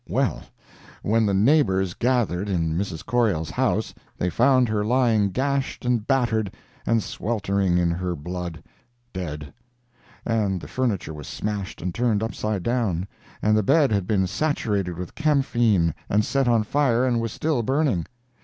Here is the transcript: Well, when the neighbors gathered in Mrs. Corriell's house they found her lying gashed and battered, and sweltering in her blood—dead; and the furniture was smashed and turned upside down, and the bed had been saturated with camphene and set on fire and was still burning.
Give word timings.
Well, 0.09 0.41
when 1.03 1.27
the 1.27 1.33
neighbors 1.35 1.93
gathered 1.93 2.49
in 2.49 2.75
Mrs. 2.75 3.05
Corriell's 3.05 3.51
house 3.51 3.93
they 4.17 4.31
found 4.31 4.67
her 4.67 4.83
lying 4.83 5.29
gashed 5.29 5.85
and 5.85 6.07
battered, 6.07 6.51
and 6.87 7.03
sweltering 7.03 7.77
in 7.77 7.91
her 7.91 8.15
blood—dead; 8.15 9.53
and 10.25 10.59
the 10.59 10.67
furniture 10.67 11.13
was 11.13 11.27
smashed 11.27 11.83
and 11.83 11.93
turned 11.93 12.23
upside 12.23 12.63
down, 12.63 13.07
and 13.43 13.55
the 13.55 13.61
bed 13.61 13.91
had 13.91 14.07
been 14.07 14.25
saturated 14.25 14.97
with 14.97 15.13
camphene 15.13 15.93
and 16.09 16.25
set 16.25 16.47
on 16.47 16.63
fire 16.63 17.05
and 17.05 17.21
was 17.21 17.31
still 17.31 17.61
burning. 17.61 18.07